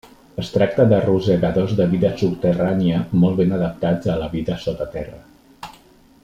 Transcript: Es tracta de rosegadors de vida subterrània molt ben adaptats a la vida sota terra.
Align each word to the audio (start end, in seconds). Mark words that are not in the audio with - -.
Es 0.43 0.47
tracta 0.53 0.85
de 0.93 1.01
rosegadors 1.03 1.75
de 1.79 1.87
vida 1.91 2.11
subterrània 2.21 3.03
molt 3.25 3.39
ben 3.43 3.55
adaptats 3.59 4.11
a 4.15 4.19
la 4.23 4.31
vida 4.33 4.57
sota 4.65 4.89
terra. 4.99 5.23